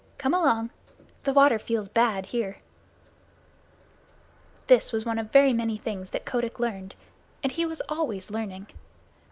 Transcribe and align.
Come 0.17 0.33
along! 0.33 0.71
The 1.25 1.31
water 1.31 1.59
feels 1.59 1.87
bad 1.87 2.25
here." 2.25 2.57
This 4.65 4.91
was 4.91 5.05
one 5.05 5.19
of 5.19 5.31
very 5.31 5.53
many 5.53 5.77
things 5.77 6.09
that 6.09 6.25
Kotick 6.25 6.59
learned, 6.59 6.95
and 7.43 7.51
he 7.51 7.67
was 7.67 7.83
always 7.87 8.31
learning. 8.31 8.65